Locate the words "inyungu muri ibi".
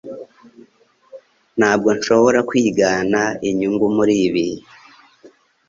3.49-4.47